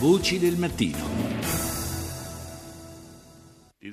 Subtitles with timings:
[0.00, 1.19] Voci del mattino.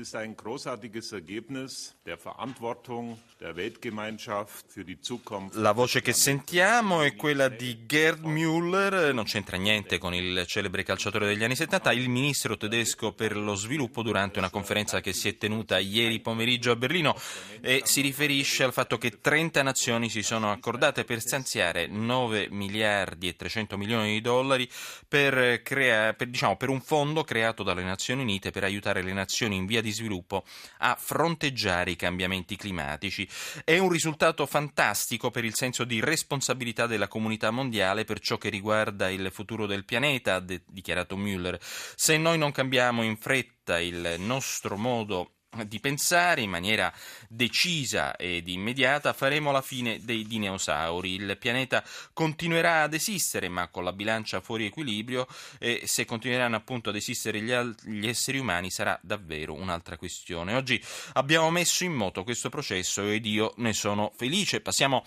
[0.00, 5.56] Ist ein großartiges Ergebnis der Verantwortung der Weltgemeinschaft für die Zukunft.
[5.56, 10.84] La voce che sentiamo è quella di Gerd Müller, non c'entra niente con il celebre
[10.84, 15.28] calciatore degli anni 70, il ministro tedesco per lo sviluppo durante una conferenza che si
[15.28, 17.14] è tenuta ieri pomeriggio a Berlino
[17.60, 23.28] e si riferisce al fatto che 30 nazioni si sono accordate per stanziare 9 miliardi
[23.28, 24.66] e 300 milioni di dollari
[25.06, 29.56] per, crea- per, diciamo, per un fondo creato dalle Nazioni Unite per aiutare le nazioni
[29.56, 30.44] in via di sviluppo
[30.78, 33.28] a fronteggiare i cambiamenti climatici.
[33.64, 38.48] È un risultato fantastico per il senso di responsabilità della comunità mondiale per ciò che
[38.48, 41.58] riguarda il futuro del pianeta, ha dichiarato Müller.
[41.60, 46.92] Se noi non cambiamo in fretta il nostro modo di pensare in maniera
[47.28, 51.14] decisa ed immediata faremo la fine dei dinosauri.
[51.14, 51.82] Il pianeta
[52.12, 55.26] continuerà ad esistere, ma con la bilancia fuori equilibrio
[55.58, 60.54] e se continueranno appunto ad esistere gli, al- gli esseri umani sarà davvero un'altra questione.
[60.54, 60.80] Oggi
[61.14, 64.60] abbiamo messo in moto questo processo ed io ne sono felice.
[64.60, 65.04] Passiamo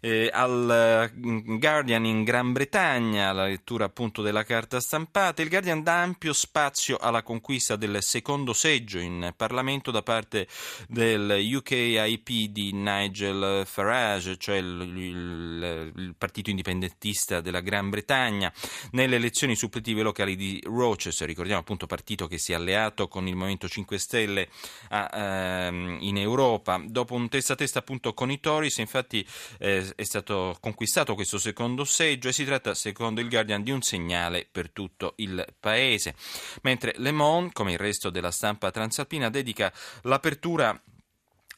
[0.00, 5.40] eh, al Guardian in Gran Bretagna, la lettura appunto della carta stampata.
[5.40, 10.46] Il Guardian dà ampio spazio alla conquista del secondo seggio in Parlamento da parte
[10.88, 18.52] del UKIP di Nigel Farage, cioè il, il, il, partito indipendentista della Gran Bretagna,
[18.92, 23.34] nelle elezioni suppletive locali di Rochester, ricordiamo appunto partito che si è alleato con il
[23.34, 24.48] Movimento 5 Stelle
[24.90, 26.82] a, ehm, in Europa.
[26.84, 29.26] Dopo un testa a testa appunto con i Tories, infatti
[29.58, 33.82] eh, è stato conquistato questo secondo seggio e si tratta, secondo il Guardian, di un
[33.82, 36.14] segnale per tutto il paese.
[36.62, 40.80] Mentre Le Monde, come il resto della stampa transalpina, dedica l'apertura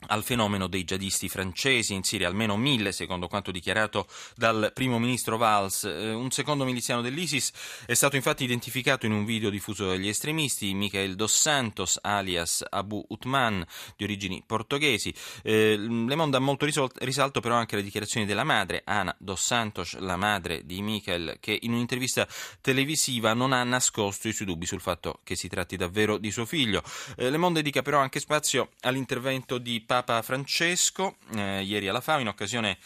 [0.06, 5.36] al fenomeno dei jihadisti francesi in Siria, almeno mille secondo quanto dichiarato dal primo ministro
[5.36, 5.82] Valls.
[5.82, 7.52] Un secondo miliziano dell'ISIS
[7.86, 13.04] è stato infatti identificato in un video diffuso dagli estremisti, Michael Dos Santos, alias Abu
[13.08, 13.64] Utman,
[13.96, 15.12] di origini portoghesi.
[15.42, 16.66] Eh, Le Monde ha molto
[17.00, 21.58] risalto però anche le dichiarazioni della madre, Ana Dos Santos, la madre di Michael, che
[21.60, 22.26] in un'intervista
[22.60, 26.46] televisiva non ha nascosto i suoi dubbi sul fatto che si tratti davvero di suo
[26.46, 26.82] figlio.
[27.16, 32.18] Eh, Le Monde dedica però anche spazio all'intervento di Papa Francesco eh, ieri alla FAO
[32.18, 32.76] in occasione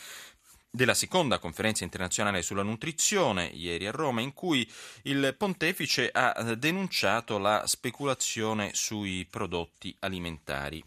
[0.70, 4.70] della seconda conferenza internazionale sulla nutrizione, ieri a Roma, in cui
[5.02, 10.80] il pontefice ha denunciato la speculazione sui prodotti alimentari.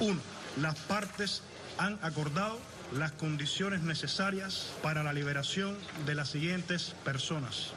[0.00, 0.20] Uno,
[0.56, 1.40] las partes
[1.76, 2.60] han acordado
[2.92, 7.72] las condiciones necesarias para la liberación de las siguientes personas.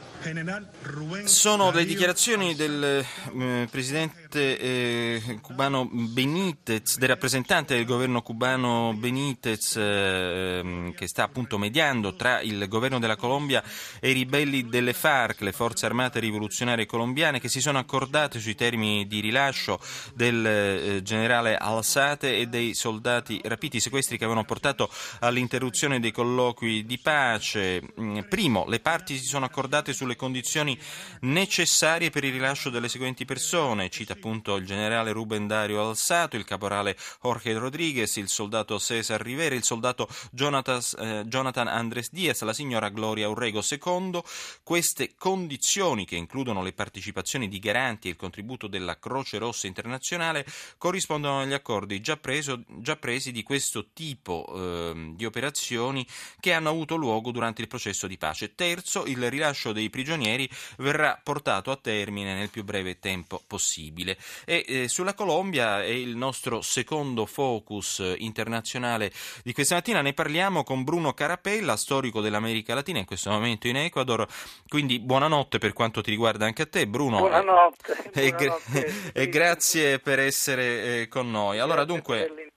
[1.26, 9.76] Sono le dichiarazioni del eh, presidente eh, cubano Benitez, del rappresentante del governo cubano Benitez,
[9.76, 13.62] eh, che sta appunto mediando tra il governo della Colombia
[14.00, 18.54] e i ribelli delle FARC, le forze armate rivoluzionarie colombiane, che si sono accordate sui
[18.54, 19.78] termini di rilascio
[20.14, 26.84] del eh, generale Alzate e dei soldati rapiti, sequestri che avevano portato all'interruzione dei colloqui
[26.84, 27.82] di pace.
[28.00, 30.78] Mm, primo, le parti si sono accordate sulle condizioni
[31.20, 33.90] necessarie per il rilascio delle seguenti persone.
[33.90, 39.54] Cita appunto il generale Ruben Dario Alsato, il caporale Jorge Rodriguez, il soldato Cesar Rivera,
[39.54, 43.62] il soldato Jonathan, eh, Jonathan Andres Diaz, la signora Gloria Urrego.
[43.62, 44.24] Secondo,
[44.62, 50.46] queste condizioni, che includono le partecipazioni di garanti e il contributo della Croce Rossa Internazionale,
[50.78, 56.06] corrispondono agli accordi già, preso, già presi di questo tipo eh, di operazioni
[56.40, 58.54] che hanno avuto luogo durante il processo di pace.
[58.54, 64.16] Terzo, il rilascio dei prigionieri verrà portato a termine nel più breve tempo possibile.
[64.44, 69.12] E eh, sulla Colombia è il nostro secondo focus internazionale
[69.42, 70.02] di questa mattina.
[70.02, 74.26] Ne parliamo con Bruno Carapella, storico dell'America Latina, in questo momento in Ecuador.
[74.68, 77.18] Quindi buonanotte per quanto ti riguarda anche a te, Bruno.
[77.18, 78.10] Buonanotte.
[78.12, 79.12] E, buonanotte.
[79.12, 81.58] e grazie per essere eh, con noi.
[81.58, 82.52] Allora, dunque.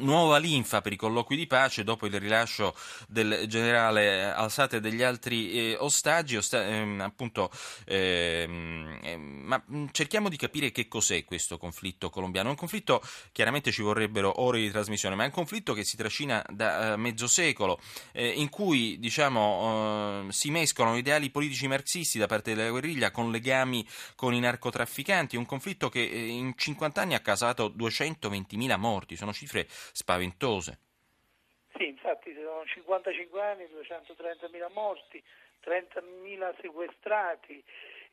[0.00, 2.74] Nuova linfa per i colloqui di pace dopo il rilascio
[3.08, 6.36] del generale Alzate e degli altri eh, ostaggi.
[6.36, 7.50] Osta- ehm, appunto,
[7.86, 9.62] ehm, ehm, ma
[9.92, 12.50] cerchiamo di capire che cos'è questo conflitto colombiano.
[12.50, 13.02] Un conflitto,
[13.32, 16.98] chiaramente ci vorrebbero ore di trasmissione, ma è un conflitto che si trascina da uh,
[16.98, 17.80] mezzo secolo,
[18.12, 23.30] eh, in cui diciamo, uh, si mescolano ideali politici marxisti da parte della guerriglia con
[23.30, 25.36] legami con i narcotrafficanti.
[25.36, 30.78] Un conflitto che eh, in 50 anni ha causato 220.000 morti, sono cifre spaventose.
[31.76, 35.22] Sì, infatti sono 55 anni, 230.000 morti,
[35.64, 37.62] 30.000 sequestrati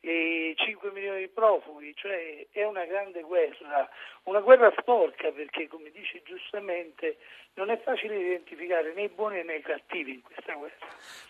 [0.02, 3.90] e 5 milioni di profughi, cioè è una grande guerra,
[4.24, 7.18] una guerra sporca perché come dice giustamente
[7.56, 10.86] non è facile identificare né i buoni né i cattivi in questa guerra.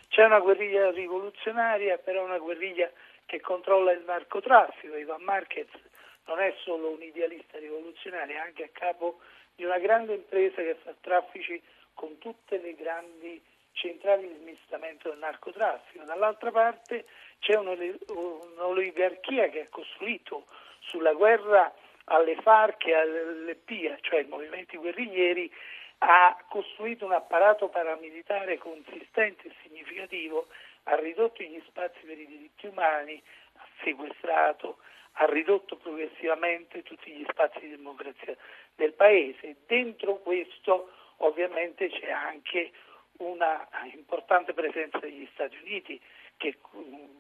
[0.10, 2.92] C'è una guerriglia rivoluzionaria, però una guerriglia
[3.26, 4.96] che controlla il narcotraffico.
[4.98, 5.70] Ivan Marquez
[6.26, 9.20] non è solo un idealista rivoluzionario, è anche a capo
[9.56, 11.62] di una grande impresa che fa traffici
[11.94, 13.42] con tutte le grandi
[13.72, 16.04] centrali di smistamento del narcotraffico.
[16.04, 17.06] Dall'altra parte
[17.40, 20.46] c'è un'oligarchia che ha costruito
[20.80, 21.74] sulla guerra
[22.06, 25.52] alle FARC e alle PIA, cioè ai movimenti guerriglieri,
[26.00, 30.48] ha costruito un apparato paramilitare consistente e significativo,
[30.84, 33.22] ha ridotto gli spazi per i diritti umani,
[33.84, 34.78] sequestrato,
[35.14, 38.36] ha ridotto progressivamente tutti gli spazi di democrazia
[38.76, 39.56] del paese.
[39.66, 42.72] Dentro questo ovviamente c'è anche
[43.18, 46.00] una importante presenza degli Stati Uniti
[46.38, 46.58] che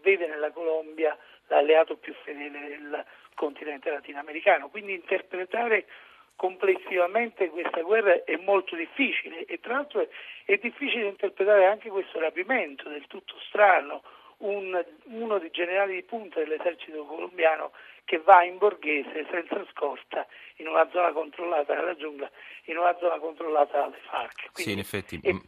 [0.01, 1.17] vede nella Colombia
[1.47, 4.69] l'alleato più fedele del continente latinoamericano.
[4.69, 5.85] Quindi interpretare
[6.35, 10.07] complessivamente questa guerra è molto difficile e tra l'altro
[10.43, 14.03] è, difficile interpretare anche questo rapimento del tutto strano,
[14.37, 17.71] un, uno dei generali di punta dell'esercito colombiano
[18.03, 20.25] che va in borghese senza scorta
[20.57, 22.29] in una zona controllata dalla giungla,
[22.65, 24.51] in una zona controllata dalle FARC.
[24.51, 25.19] Quindi, sì, in effetti.
[25.21, 25.39] È, mm,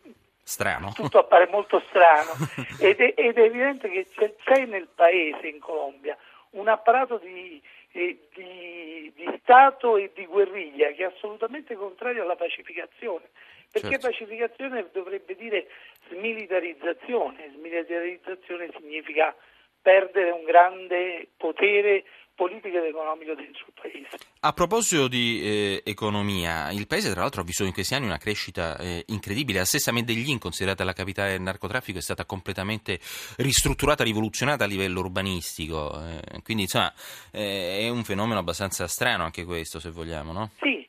[0.47, 0.93] strano.
[0.93, 2.31] Tutto appare molto strano
[2.79, 6.17] ed è, ed è evidente che c'è, c'è, nel paese, in Colombia,
[6.51, 7.61] un apparato di,
[7.91, 13.29] di, di, Stato e di guerriglia che è assolutamente contrario alla pacificazione,
[13.71, 14.07] perché certo.
[14.07, 15.67] pacificazione dovrebbe dire
[16.09, 19.35] smilitarizzazione, smilitarizzazione significa
[19.81, 22.03] perdere un grande potere
[22.37, 24.23] politico ed economico dentro il paese.
[24.41, 28.19] A proposito di eh, economia, il paese tra l'altro ha vissuto in questi anni una
[28.19, 29.57] crescita eh, incredibile.
[29.57, 32.99] La stessa Medellin, considerata la capitale del narcotraffico, è stata completamente
[33.37, 35.99] ristrutturata, rivoluzionata a livello urbanistico.
[35.99, 36.93] Eh, quindi insomma
[37.31, 40.51] eh, è un fenomeno abbastanza strano anche questo, se vogliamo, no?
[40.61, 40.86] Sì,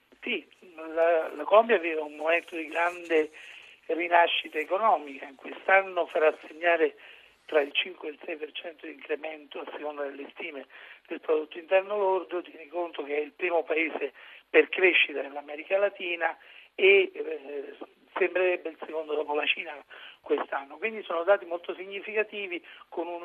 [1.49, 3.31] Colombia vive un momento di grande
[3.87, 5.33] rinascita economica.
[5.35, 6.95] Quest'anno farà segnare
[7.47, 10.67] tra il 5 e il 6% di incremento a seconda delle stime
[11.07, 14.13] del prodotto interno lordo, tieni conto che è il primo paese
[14.51, 16.37] per crescita nell'America Latina
[16.75, 17.77] e eh,
[18.19, 19.73] sembrerebbe il secondo dopo la Cina
[20.21, 20.77] quest'anno.
[20.77, 23.23] Quindi sono dati molto significativi con un,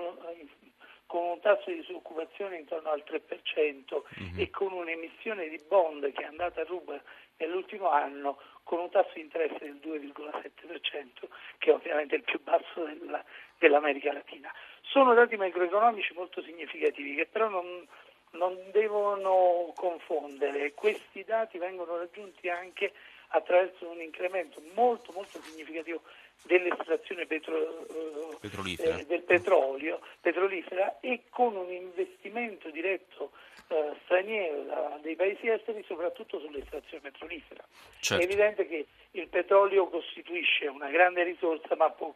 [1.14, 4.40] con un tasso di disoccupazione intorno al 3% mm-hmm.
[4.40, 7.00] e con un'emissione di bond che è andata a ruba
[7.38, 11.28] nell'ultimo anno con un tasso di interesse del 2,7%,
[11.60, 13.24] che è ovviamente il più basso della,
[13.60, 14.52] dell'America Latina.
[14.82, 17.88] Sono dati macroeconomici molto significativi che però non,
[18.32, 20.74] non devono confondere.
[20.74, 22.92] Questi dati vengono raggiunti anche
[23.28, 26.02] attraverso un incremento molto molto significativo
[26.44, 27.56] dell'estrazione petro,
[27.88, 33.32] eh, del petrolio petrolifera e con un investimento diretto
[33.70, 37.64] eh, straniero da, dei paesi esteri soprattutto sull'estrazione petrolifera.
[38.00, 38.22] Certo.
[38.22, 42.14] È evidente che il petrolio costituisce una grande risorsa ma può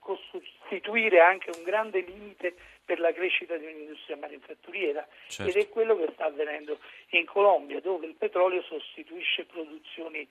[0.00, 2.54] costituire anche un grande limite
[2.84, 5.50] per la crescita di un'industria manifatturiera certo.
[5.50, 6.78] ed è quello che sta avvenendo
[7.10, 10.28] in Colombia dove il petrolio sostituisce produzioni eh,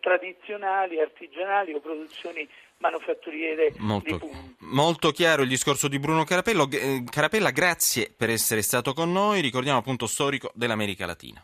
[0.00, 2.48] tradizionali, artigianali o produzioni
[2.78, 4.20] manufatturiere molto,
[4.58, 6.68] molto, chiaro il discorso di Bruno Carapello.
[6.70, 9.40] Eh, Carapella, grazie per essere stato con noi.
[9.40, 11.42] Ricordiamo appunto storico dell'America Latina.